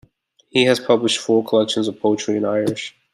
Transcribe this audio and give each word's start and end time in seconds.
He 0.49 0.63
has 0.65 0.79
published 0.79 1.19
four 1.19 1.45
collections 1.45 1.87
of 1.87 1.99
poetry 2.01 2.35
in 2.35 2.43
Irish. 2.43 2.95